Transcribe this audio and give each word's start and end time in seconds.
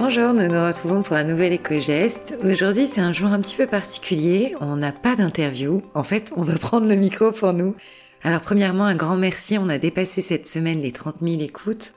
Bonjour, 0.00 0.32
nous 0.32 0.48
nous 0.48 0.66
retrouvons 0.66 1.02
pour 1.02 1.14
un 1.14 1.24
nouvel 1.24 1.52
éco-geste. 1.52 2.34
Aujourd'hui, 2.42 2.86
c'est 2.86 3.02
un 3.02 3.12
jour 3.12 3.28
un 3.28 3.40
petit 3.42 3.54
peu 3.54 3.66
particulier. 3.66 4.54
On 4.58 4.76
n'a 4.76 4.92
pas 4.92 5.14
d'interview. 5.14 5.82
En 5.92 6.02
fait, 6.02 6.32
on 6.38 6.42
va 6.42 6.54
prendre 6.58 6.88
le 6.88 6.96
micro 6.96 7.32
pour 7.32 7.52
nous. 7.52 7.76
Alors, 8.22 8.40
premièrement, 8.40 8.86
un 8.86 8.96
grand 8.96 9.18
merci. 9.18 9.58
On 9.58 9.68
a 9.68 9.76
dépassé 9.76 10.22
cette 10.22 10.46
semaine 10.46 10.80
les 10.80 10.92
30 10.92 11.16
000 11.20 11.42
écoutes. 11.42 11.92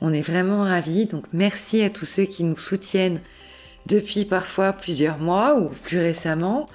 On 0.00 0.14
est 0.14 0.22
vraiment 0.22 0.62
ravis. 0.62 1.04
Donc, 1.04 1.26
merci 1.34 1.82
à 1.82 1.90
tous 1.90 2.06
ceux 2.06 2.24
qui 2.24 2.42
nous 2.42 2.56
soutiennent 2.56 3.20
depuis 3.84 4.24
parfois 4.24 4.72
plusieurs 4.72 5.18
mois 5.18 5.60
ou 5.60 5.68
plus 5.68 5.98
récemment. 5.98 6.70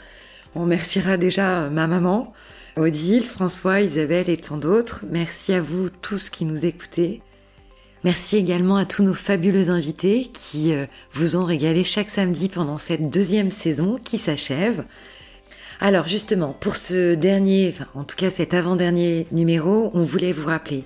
On 0.53 0.61
remerciera 0.61 1.17
déjà 1.17 1.71
ma 1.71 1.87
maman, 1.87 2.33
Odile, 2.75 3.25
François, 3.25 3.81
Isabelle 3.81 4.29
et 4.29 4.37
tant 4.37 4.57
d'autres. 4.57 5.05
Merci 5.09 5.53
à 5.53 5.61
vous 5.61 5.89
tous 5.89 6.29
qui 6.29 6.45
nous 6.45 6.67
écoutez. 6.67 7.23
Merci 8.07 8.37
également 8.37 8.77
à 8.77 8.85
tous 8.85 9.03
nos 9.03 9.13
fabuleux 9.13 9.69
invités 9.69 10.29
qui 10.31 10.73
euh, 10.73 10.85
vous 11.11 11.35
ont 11.35 11.43
régalé 11.43 11.83
chaque 11.83 12.09
samedi 12.09 12.47
pendant 12.47 12.77
cette 12.77 13.09
deuxième 13.09 13.51
saison 13.51 13.99
qui 14.01 14.17
s'achève. 14.17 14.85
Alors 15.81 16.07
justement, 16.07 16.55
pour 16.57 16.77
ce 16.77 17.15
dernier, 17.15 17.73
en 17.95 18.05
tout 18.05 18.15
cas 18.15 18.29
cet 18.29 18.53
avant-dernier 18.53 19.27
numéro, 19.33 19.91
on 19.93 20.03
voulait 20.03 20.31
vous 20.31 20.47
rappeler 20.47 20.85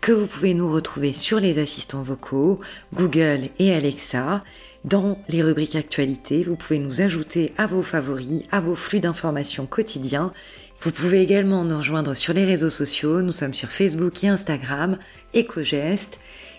que 0.00 0.10
vous 0.10 0.26
pouvez 0.26 0.54
nous 0.54 0.68
retrouver 0.72 1.12
sur 1.12 1.38
les 1.38 1.60
assistants 1.60 2.02
vocaux, 2.02 2.58
Google 2.92 3.42
et 3.60 3.72
Alexa. 3.72 4.42
Dans 4.84 5.20
les 5.28 5.42
rubriques 5.44 5.76
actualités, 5.76 6.42
vous 6.42 6.56
pouvez 6.56 6.80
nous 6.80 7.00
ajouter 7.00 7.52
à 7.58 7.66
vos 7.66 7.82
favoris, 7.82 8.42
à 8.50 8.58
vos 8.58 8.74
flux 8.74 8.98
d'informations 8.98 9.66
quotidiens. 9.66 10.32
Vous 10.80 10.90
pouvez 10.90 11.22
également 11.22 11.62
nous 11.62 11.76
rejoindre 11.76 12.14
sur 12.14 12.34
les 12.34 12.44
réseaux 12.44 12.70
sociaux. 12.70 13.22
Nous 13.22 13.30
sommes 13.30 13.54
sur 13.54 13.70
Facebook 13.70 14.24
et 14.24 14.28
Instagram, 14.28 14.98
EcoGest. 15.32 16.18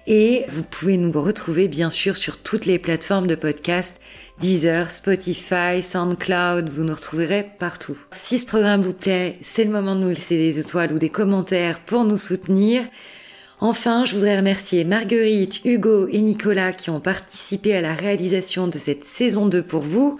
Et 0.09 0.45
vous 0.47 0.63
pouvez 0.63 0.95
nous 0.95 1.11
retrouver 1.11 1.67
bien 1.67 1.89
sûr 1.89 2.15
sur 2.15 2.37
toutes 2.37 2.65
les 2.65 2.79
plateformes 2.79 3.27
de 3.27 3.35
podcast, 3.35 3.99
Deezer, 4.39 4.89
Spotify, 4.89 5.83
SoundCloud, 5.83 6.69
vous 6.69 6.85
nous 6.85 6.95
retrouverez 6.95 7.45
partout. 7.59 7.97
Si 8.11 8.39
ce 8.39 8.45
programme 8.45 8.81
vous 8.81 8.93
plaît, 8.93 9.37
c'est 9.41 9.65
le 9.65 9.69
moment 9.69 9.97
de 9.97 10.01
nous 10.01 10.07
laisser 10.07 10.37
des 10.37 10.59
étoiles 10.59 10.93
ou 10.93 10.97
des 10.97 11.09
commentaires 11.09 11.81
pour 11.81 12.05
nous 12.05 12.15
soutenir. 12.15 12.83
Enfin, 13.59 14.05
je 14.05 14.13
voudrais 14.13 14.37
remercier 14.37 14.85
Marguerite, 14.85 15.65
Hugo 15.65 16.07
et 16.07 16.21
Nicolas 16.21 16.71
qui 16.71 16.89
ont 16.89 17.01
participé 17.01 17.75
à 17.75 17.81
la 17.81 17.93
réalisation 17.93 18.69
de 18.69 18.77
cette 18.77 19.03
saison 19.03 19.47
2 19.47 19.61
pour 19.61 19.81
vous. 19.81 20.19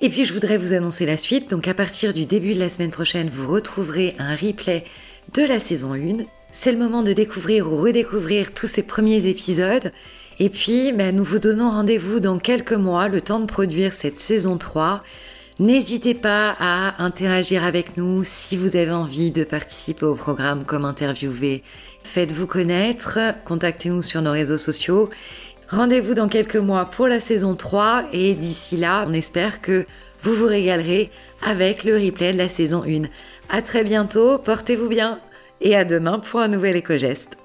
Et 0.00 0.08
puis 0.08 0.24
je 0.24 0.32
voudrais 0.32 0.56
vous 0.56 0.72
annoncer 0.72 1.04
la 1.04 1.18
suite. 1.18 1.50
Donc 1.50 1.68
à 1.68 1.74
partir 1.74 2.14
du 2.14 2.24
début 2.24 2.54
de 2.54 2.60
la 2.60 2.70
semaine 2.70 2.90
prochaine, 2.90 3.28
vous 3.28 3.46
retrouverez 3.46 4.14
un 4.18 4.34
replay 4.34 4.84
de 5.34 5.42
la 5.42 5.60
saison 5.60 5.92
1 5.92 6.24
c'est 6.52 6.70
le 6.70 6.78
moment 6.78 7.02
de 7.02 7.14
découvrir 7.14 7.72
ou 7.72 7.78
redécouvrir 7.78 8.52
tous 8.52 8.66
ces 8.66 8.82
premiers 8.82 9.26
épisodes. 9.26 9.90
Et 10.38 10.50
puis, 10.50 10.92
ben, 10.92 11.16
nous 11.16 11.24
vous 11.24 11.38
donnons 11.38 11.70
rendez-vous 11.70 12.20
dans 12.20 12.38
quelques 12.38 12.72
mois, 12.74 13.08
le 13.08 13.22
temps 13.22 13.40
de 13.40 13.46
produire 13.46 13.94
cette 13.94 14.20
saison 14.20 14.58
3. 14.58 15.02
N'hésitez 15.58 16.14
pas 16.14 16.54
à 16.58 17.02
interagir 17.02 17.64
avec 17.64 17.96
nous 17.96 18.22
si 18.22 18.58
vous 18.58 18.76
avez 18.76 18.90
envie 18.90 19.30
de 19.30 19.44
participer 19.44 20.04
au 20.04 20.14
programme 20.14 20.64
comme 20.64 20.84
interviewé. 20.84 21.62
Faites-vous 22.04 22.46
connaître, 22.46 23.18
contactez-nous 23.44 24.02
sur 24.02 24.20
nos 24.20 24.32
réseaux 24.32 24.58
sociaux. 24.58 25.08
Rendez-vous 25.70 26.14
dans 26.14 26.28
quelques 26.28 26.56
mois 26.56 26.84
pour 26.86 27.08
la 27.08 27.20
saison 27.20 27.54
3 27.54 28.08
et 28.12 28.34
d'ici 28.34 28.76
là, 28.76 29.06
on 29.08 29.12
espère 29.14 29.62
que 29.62 29.86
vous 30.20 30.34
vous 30.34 30.46
régalerez 30.46 31.10
avec 31.46 31.84
le 31.84 31.94
replay 31.94 32.34
de 32.34 32.38
la 32.38 32.50
saison 32.50 32.84
1. 32.86 33.02
À 33.48 33.62
très 33.62 33.84
bientôt, 33.84 34.38
portez-vous 34.38 34.88
bien 34.88 35.18
et 35.62 35.74
à 35.76 35.84
demain 35.84 36.18
pour 36.18 36.40
un 36.40 36.48
nouvel 36.48 36.76
éco-geste. 36.76 37.41